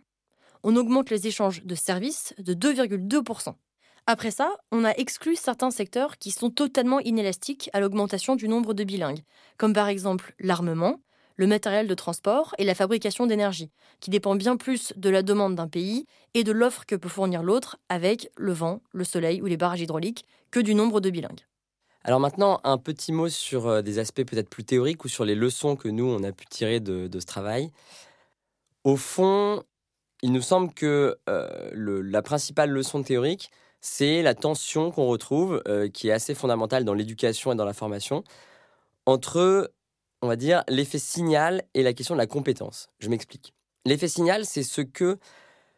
on 0.64 0.76
augmente 0.78 1.10
les 1.10 1.28
échanges 1.28 1.64
de 1.64 1.76
services 1.76 2.34
de 2.38 2.54
2,2%. 2.54 3.54
Après 4.08 4.32
ça, 4.32 4.58
on 4.72 4.86
a 4.86 4.92
exclu 4.92 5.36
certains 5.36 5.72
secteurs 5.72 6.18
qui 6.18 6.32
sont 6.32 6.50
totalement 6.50 7.00
inélastiques 7.02 7.70
à 7.74 7.82
l'augmentation 7.82 8.36
du 8.36 8.48
nombre 8.48 8.74
de 8.74 8.86
bilingues, 8.86 9.24
comme 9.58 9.74
par 9.74 9.90
exemple 9.90 10.34
l'armement, 10.40 11.00
le 11.40 11.48
matériel 11.48 11.88
de 11.88 11.94
transport 11.94 12.54
et 12.58 12.66
la 12.66 12.76
fabrication 12.76 13.26
d'énergie, 13.26 13.72
qui 14.02 14.10
dépend 14.10 14.36
bien 14.36 14.58
plus 14.58 14.92
de 14.98 15.10
la 15.10 15.24
demande 15.24 15.56
d'un 15.56 15.70
pays 15.70 16.06
et 16.34 16.44
de 16.44 16.52
l'offre 16.52 16.86
que 16.86 16.96
peut 16.96 17.08
fournir 17.08 17.44
l'autre 17.44 17.78
avec 17.88 18.30
le 18.36 18.52
vent, 18.52 18.82
le 18.92 19.06
soleil 19.06 19.42
ou 19.42 19.46
les 19.46 19.56
barrages 19.56 19.80
hydrauliques 19.80 20.26
que 20.52 20.60
du 20.60 20.76
nombre 20.76 21.00
de 21.00 21.10
bilingues. 21.10 21.46
Alors 22.04 22.20
maintenant, 22.20 22.60
un 22.66 22.78
petit 22.78 23.14
mot 23.14 23.30
sur 23.30 23.68
euh, 23.68 23.82
des 23.82 24.00
aspects 24.00 24.26
peut-être 24.26 24.50
plus 24.50 24.66
théoriques 24.66 25.06
ou 25.06 25.08
sur 25.08 25.24
les 25.24 25.34
leçons 25.34 25.78
que 25.78 25.88
nous, 25.88 26.04
on 26.04 26.24
a 26.24 26.34
pu 26.34 26.46
tirer 26.46 26.82
de, 26.82 27.10
ce 27.18 27.26
travail. 27.26 27.72
Au 28.84 28.98
fond, 28.98 29.64
il 30.22 30.34
nous 30.34 30.42
semble 30.42 30.74
que 30.74 31.18
euh, 31.30 31.72
la 31.74 32.22
principale 32.22 32.70
leçon 32.70 33.02
théorique, 33.02 33.50
c'est 33.80 34.22
la 34.24 34.36
tension 34.36 34.92
qu'on 34.92 35.08
retrouve, 35.08 35.64
euh, 35.70 35.88
qui 35.88 36.10
est 36.10 36.12
assez 36.12 36.36
fondamentale 36.36 36.84
dans 36.84 36.94
l'éducation 36.94 37.54
et 37.54 37.56
dans 37.56 37.64
la 37.64 37.74
formation, 37.74 38.26
entre 39.06 39.72
on 40.22 40.28
va 40.28 40.36
dire, 40.36 40.64
l'effet 40.68 41.00
signal 41.00 41.64
et 41.74 41.84
la 41.84 41.94
question 41.94 42.16
de 42.16 42.20
la 42.20 42.28
compétence. 42.28 42.90
Je 43.00 43.10
m'explique. 43.10 43.54
L'effet 43.86 44.08
signal, 44.08 44.46
c'est 44.46 44.64
ce 44.64 44.82
que 44.82 45.18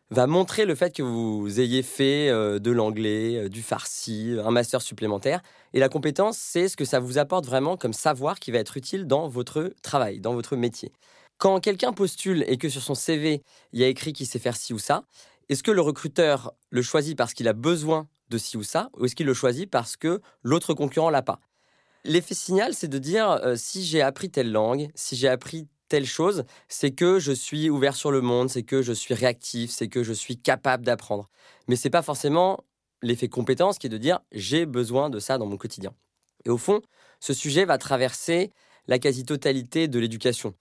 va 0.10 0.28
montrer 0.28 0.66
le 0.66 0.76
fait 0.76 0.94
que 0.94 1.04
vous 1.04 1.60
ayez 1.60 1.84
fait 1.84 2.30
euh, 2.30 2.60
de 2.60 2.72
l'anglais, 2.72 3.38
euh, 3.38 3.50
du 3.50 3.62
farsi, 3.62 4.36
un 4.44 4.52
master 4.52 4.82
supplémentaire. 4.82 5.42
Et 5.74 5.80
la 5.80 5.88
compétence, 5.88 6.38
c'est 6.38 6.68
ce 6.68 6.76
que 6.76 6.84
ça 6.84 7.00
vous 7.00 7.18
apporte 7.18 7.46
vraiment 7.46 7.78
comme 7.78 7.94
savoir 7.94 8.40
qui 8.40 8.52
va 8.52 8.60
être 8.60 8.76
utile 8.76 9.08
dans 9.08 9.30
votre 9.30 9.74
travail, 9.82 10.20
dans 10.20 10.34
votre 10.34 10.58
métier. 10.58 10.92
Quand 11.38 11.60
quelqu'un 11.60 11.94
postule 11.94 12.44
et 12.48 12.58
que 12.58 12.68
sur 12.68 12.82
son 12.82 12.94
CV, 12.94 13.42
il 13.72 13.80
y 13.80 13.84
a 13.84 13.88
écrit 13.88 14.12
qu'il 14.12 14.28
sait 14.28 14.38
faire 14.38 14.58
ci 14.58 14.74
ou 14.74 14.80
ça, 14.80 15.06
est-ce 15.50 15.64
que 15.64 15.72
le 15.72 15.82
recruteur 15.82 16.54
le 16.70 16.82
choisit 16.82 17.18
parce 17.18 17.34
qu'il 17.34 17.48
a 17.48 17.54
besoin 17.54 18.08
de 18.30 18.38
ci 18.38 18.58
ou 18.58 18.64
ça, 18.64 18.90
ou 18.98 19.06
est-ce 19.06 19.16
qu'il 19.16 19.26
le 19.26 19.34
choisit 19.34 19.70
parce 19.70 19.96
que 19.98 20.22
l'autre 20.44 20.74
concurrent 20.74 21.10
l'a 21.10 21.22
pas? 21.22 21.40
L'effet 22.03 22.34
signal, 22.34 22.74
c'est 22.74 22.88
de 22.88 22.98
dire 22.98 23.29
euh, 23.29 23.55
si 23.55 23.86
j'ai 23.86 24.01
appris 24.01 24.31
telle 24.31 24.51
langue, 24.51 24.89
si 24.96 25.15
j'ai 25.15 25.27
appris 25.27 25.67
telle 25.88 26.05
chose, 26.05 26.46
c'est 26.67 26.91
que 26.91 27.20
je 27.20 27.31
suis 27.31 27.70
ouvert 27.70 27.96
sur 27.96 28.12
le 28.12 28.22
monde, 28.22 28.50
c'est 28.50 28.63
que 28.63 28.81
je 28.81 28.93
suis 28.93 29.13
réactif, 29.13 29.72
c'est 29.72 29.88
que 29.88 30.03
je 30.03 30.13
suis 30.13 30.38
capable 30.38 30.86
d'apprendre. 30.86 31.29
Mais 31.67 31.75
c'est 31.75 31.89
pas 31.89 32.01
forcément 32.01 32.63
l'effet 33.03 33.27
compétence 33.27 33.77
qui 33.77 33.88
est 33.88 33.89
de 33.89 33.98
dire 33.98 34.20
j'ai 34.31 34.65
besoin 34.65 35.10
de 35.10 35.20
ça 35.20 35.38
dans 35.38 35.46
mon 35.46 35.58
quotidien. 35.58 35.93
Et 36.46 36.50
au 36.50 36.58
fond, 36.58 36.81
ce 37.20 37.34
sujet 37.34 37.65
va 37.65 37.77
traverser 37.77 38.51
la 38.88 38.98
quasi-totalité 38.98 39.88
de 39.88 40.00
l'éducation. 40.00 40.55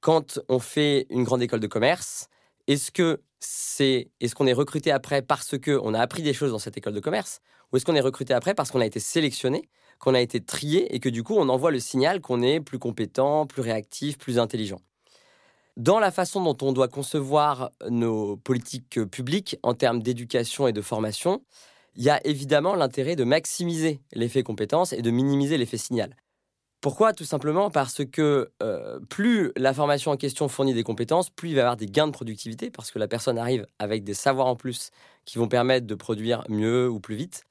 Quand 0.00 0.40
on 0.48 0.58
fait 0.58 1.06
une 1.10 1.24
grande 1.24 1.42
école 1.42 1.60
de 1.60 1.66
commerce, 1.68 2.28
est-ce 2.66 2.90
que 2.90 3.22
c'est 3.40 4.10
est-ce 4.20 4.34
qu'on 4.34 4.46
est 4.46 4.52
recruté 4.52 4.90
après 4.90 5.22
parce 5.22 5.58
que 5.58 5.78
on 5.82 5.94
a 5.94 6.00
appris 6.00 6.22
des 6.22 6.34
choses 6.34 6.50
dans 6.50 6.58
cette 6.58 6.76
école 6.76 6.92
de 6.92 7.00
commerce 7.00 7.40
ou 7.72 7.76
est-ce 7.76 7.84
qu'on 7.84 7.94
est 7.94 8.00
recruté 8.00 8.34
après 8.34 8.54
parce 8.54 8.70
qu'on 8.70 8.80
a 8.80 8.86
été 8.86 9.00
sélectionné 9.00 9.68
qu'on 9.98 10.14
a 10.14 10.20
été 10.20 10.40
trié 10.40 10.94
et 10.94 11.00
que 11.00 11.08
du 11.08 11.22
coup 11.22 11.34
on 11.36 11.48
envoie 11.48 11.70
le 11.70 11.80
signal 11.80 12.20
qu'on 12.20 12.42
est 12.42 12.60
plus 12.60 12.78
compétent, 12.78 13.46
plus 13.46 13.62
réactif, 13.62 14.18
plus 14.18 14.38
intelligent. 14.38 14.80
Dans 15.76 15.98
la 15.98 16.10
façon 16.10 16.42
dont 16.42 16.56
on 16.66 16.72
doit 16.72 16.88
concevoir 16.88 17.70
nos 17.88 18.36
politiques 18.36 19.04
publiques 19.06 19.56
en 19.62 19.74
termes 19.74 20.02
d'éducation 20.02 20.66
et 20.68 20.72
de 20.72 20.82
formation, 20.82 21.42
il 21.96 22.02
y 22.02 22.10
a 22.10 22.24
évidemment 22.26 22.74
l'intérêt 22.74 23.16
de 23.16 23.24
maximiser 23.24 24.00
l'effet 24.12 24.42
compétence 24.42 24.92
et 24.92 25.02
de 25.02 25.10
minimiser 25.10 25.56
l'effet 25.56 25.78
signal. 25.78 26.16
Pourquoi? 26.82 27.12
Tout 27.12 27.24
simplement 27.24 27.70
parce 27.70 28.04
que 28.04 28.50
euh, 28.60 28.98
plus 29.08 29.52
la 29.56 29.72
formation 29.72 30.10
en 30.10 30.16
question 30.16 30.48
fournit 30.48 30.74
des 30.74 30.82
compétences, 30.82 31.30
plus 31.30 31.50
il 31.50 31.54
va 31.54 31.58
y 31.58 31.60
avoir 31.60 31.76
des 31.76 31.86
gains 31.86 32.08
de 32.08 32.12
productivité, 32.12 32.70
parce 32.70 32.90
que 32.90 32.98
la 32.98 33.06
personne 33.06 33.38
arrive 33.38 33.66
avec 33.78 34.02
des 34.02 34.14
savoirs 34.14 34.48
en 34.48 34.56
plus 34.56 34.90
qui 35.24 35.38
vont 35.38 35.46
permettre 35.46 35.86
de 35.86 35.94
produire 35.94 36.42
mieux 36.48 36.90
ou 36.90 36.98
plus 36.98 37.14
vite. 37.14 37.44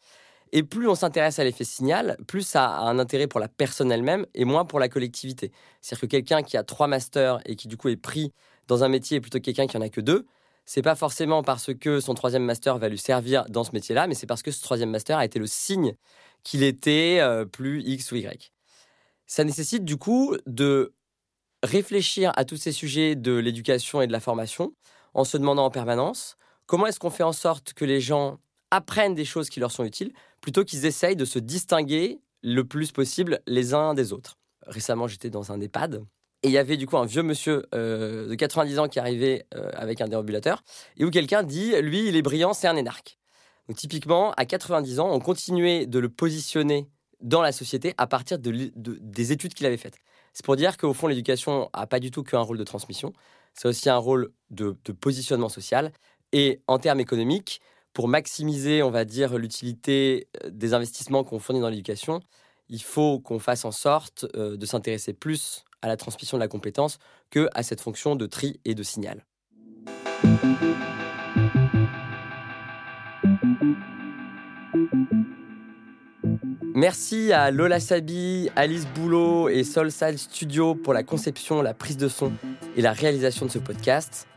Et 0.54 0.64
plus 0.64 0.88
on 0.88 0.96
s'intéresse 0.96 1.40
à 1.40 1.44
l'effet 1.44 1.64
signal, 1.64 2.18
plus 2.28 2.42
ça 2.42 2.70
a 2.70 2.82
un 2.82 3.00
intérêt 3.00 3.28
pour 3.28 3.40
la 3.40 3.48
personne 3.48 3.92
elle-même 3.92 4.26
et 4.34 4.44
moins 4.44 4.66
pour 4.66 4.80
la 4.80 4.90
collectivité. 4.90 5.52
C'est-à-dire 5.82 6.02
que 6.02 6.06
quelqu'un 6.08 6.44
qui 6.44 6.58
a 6.58 6.64
trois 6.64 6.88
masters 6.88 7.40
et 7.46 7.56
qui 7.56 7.68
du 7.68 7.78
coup 7.78 7.90
est 7.90 7.96
pris 7.96 8.34
dans 8.68 8.84
un 8.84 8.90
métier 8.90 9.22
plutôt 9.22 9.40
que 9.40 9.46
quelqu'un 9.46 9.68
qui 9.68 9.78
en 9.78 9.82
a 9.82 9.90
que 9.90 10.02
deux, 10.02 10.26
c'est 10.66 10.82
pas 10.82 10.96
forcément 10.96 11.42
parce 11.44 11.74
que 11.74 12.00
son 12.00 12.14
troisième 12.14 12.44
master 12.44 12.78
va 12.78 12.90
lui 12.90 12.98
servir 12.98 13.46
dans 13.50 13.64
ce 13.64 13.72
métier-là, 13.72 14.08
mais 14.08 14.14
c'est 14.14 14.28
parce 14.28 14.44
que 14.44 14.52
ce 14.52 14.62
troisième 14.62 14.90
master 14.90 15.18
a 15.18 15.26
été 15.26 15.40
le 15.40 15.48
signe 15.48 15.96
qu'il 16.44 16.64
était 16.64 17.20
euh, 17.22 17.46
plus 17.46 17.82
X 17.84 18.12
ou 18.12 18.16
Y. 18.18 18.52
Ça 19.28 19.44
nécessite 19.44 19.86
du 19.86 19.98
coup 19.98 20.36
de 20.46 20.94
réfléchir 21.64 22.32
à 22.36 22.46
tous 22.46 22.58
ces 22.58 22.72
sujets 22.72 23.16
de 23.16 23.34
l'éducation 23.34 24.02
et 24.02 24.08
de 24.08 24.12
la 24.12 24.20
formation 24.20 24.74
en 25.14 25.24
se 25.24 25.38
demandant 25.38 25.66
en 25.66 25.72
permanence 25.72 26.38
comment 26.66 26.88
est-ce 26.88 27.00
qu'on 27.00 27.10
fait 27.10 27.24
en 27.24 27.34
sorte 27.34 27.74
que 27.74 27.86
les 27.86 28.02
gens 28.02 28.40
apprennent 28.72 29.16
des 29.16 29.26
choses 29.26 29.50
qui 29.50 29.60
leur 29.60 29.72
sont 29.72 29.84
utiles, 29.84 30.14
plutôt 30.42 30.64
qu'ils 30.64 30.86
essayent 30.86 31.16
de 31.16 31.26
se 31.26 31.40
distinguer 31.40 32.20
le 32.42 32.64
plus 32.64 32.92
possible 32.92 33.42
les 33.46 33.74
uns 33.74 33.94
des 33.94 34.14
autres. 34.14 34.38
Récemment, 34.66 35.08
j'étais 35.08 35.30
dans 35.30 35.52
un 35.52 35.60
EHPAD 35.60 36.04
et 36.44 36.48
il 36.48 36.52
y 36.52 36.58
avait 36.58 36.78
du 36.78 36.88
coup 36.88 36.98
un 36.98 37.06
vieux 37.06 37.22
monsieur 37.22 37.66
euh, 37.76 38.28
de 38.28 38.36
90 38.36 38.80
ans 38.80 38.88
qui 38.88 39.00
arrivait 39.00 39.46
euh, 39.54 39.70
avec 39.74 40.02
un 40.02 40.08
déambulateur 40.08 40.64
et 40.98 41.06
où 41.06 41.12
quelqu'un 41.12 41.44
dit 41.44 41.74
lui 41.82 42.08
il 42.08 42.16
est 42.16 42.22
brillant, 42.22 42.54
c'est 42.54 42.68
un 42.68 42.76
énarque. 42.76 43.20
Donc 43.68 43.78
typiquement 43.78 44.32
à 44.34 44.46
90 44.46 45.00
ans, 45.00 45.12
on 45.12 45.20
continuait 45.20 45.86
de 45.86 46.00
le 46.00 46.10
positionner 46.10 46.90
dans 47.22 47.44
la 47.44 47.52
société 47.52 47.94
à 47.98 48.08
partir 48.08 48.40
de, 48.40 48.72
des 48.76 49.32
études 49.32 49.54
qu'il 49.54 49.68
avait 49.68 49.78
faites. 49.78 49.98
C'est 50.34 50.44
pour 50.44 50.56
dire 50.56 50.78
qu'au 50.78 50.94
fond 50.94 51.08
l'éducation 51.08 51.70
a 51.74 51.86
pas 51.86 52.00
du 52.00 52.10
tout 52.10 52.24
qu'un 52.24 52.40
rôle 52.40 52.58
de 52.58 52.64
transmission, 52.64 53.14
c'est 53.54 53.68
aussi 53.68 53.90
un 53.90 53.98
rôle 53.98 54.32
de 54.50 54.74
positionnement 55.00 55.50
social 55.50 55.92
et 56.32 56.62
en 56.68 56.80
termes 56.80 57.00
économiques, 57.00 57.62
pour 57.94 58.08
maximiser, 58.08 58.84
on 58.84 58.92
va 58.92 59.06
dire, 59.06 59.38
l'utilité 59.38 60.28
euh, 60.44 60.50
des 60.50 60.74
investissements 60.74 61.24
qu'on 61.24 61.40
fournit 61.40 61.62
dans 61.62 61.70
l'éducation, 61.70 62.22
il 62.70 62.82
faut 62.82 63.20
qu'on 63.20 63.40
fasse 63.40 63.66
en 63.66 63.72
sorte 63.72 64.26
euh, 64.36 64.56
de 64.56 64.66
s'intéresser 64.66 65.14
plus 65.14 65.66
à 65.82 65.88
la 65.88 65.98
transmission 65.98 66.38
de 66.38 66.42
la 66.42 66.48
compétence 66.48 67.00
que 67.30 67.50
à 67.54 67.64
cette 67.64 67.82
fonction 67.82 68.16
de 68.16 68.26
tri 68.26 68.60
et 68.66 68.76
de 68.76 68.84
signal. 68.84 69.26
Merci 76.74 77.32
à 77.32 77.52
Lola 77.52 77.80
Sabi, 77.80 78.50
Alice 78.56 78.88
Boulot 78.88 79.50
et 79.50 79.64
Solsal 79.64 80.18
Studio 80.18 80.74
pour 80.74 80.94
la 80.94 81.04
conception, 81.04 81.62
la 81.62 81.74
prise 81.74 81.98
de 81.98 82.08
son 82.08 82.32
et 82.76 82.82
la 82.82 82.94
réalisation 82.94 83.46
de 83.46 83.52
ce 83.52 83.60
podcast. 83.60 84.28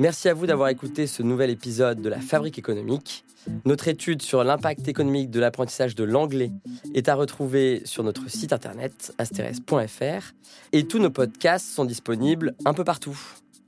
Merci 0.00 0.28
à 0.28 0.34
vous 0.34 0.46
d'avoir 0.46 0.68
écouté 0.70 1.06
ce 1.06 1.22
nouvel 1.22 1.50
épisode 1.50 2.00
de 2.00 2.08
la 2.08 2.20
Fabrique 2.20 2.58
économique. 2.58 3.24
Notre 3.64 3.88
étude 3.88 4.22
sur 4.22 4.42
l'impact 4.42 4.88
économique 4.88 5.30
de 5.30 5.38
l'apprentissage 5.38 5.94
de 5.94 6.02
l'anglais 6.02 6.50
est 6.94 7.08
à 7.08 7.14
retrouver 7.14 7.82
sur 7.84 8.02
notre 8.02 8.28
site 8.28 8.52
internet 8.52 9.12
asteres.fr 9.18 10.32
et 10.72 10.86
tous 10.86 10.98
nos 10.98 11.10
podcasts 11.10 11.66
sont 11.66 11.84
disponibles 11.84 12.54
un 12.64 12.74
peu 12.74 12.84
partout. 12.84 13.18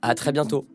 À 0.01 0.15
très 0.15 0.31
bientôt. 0.31 0.65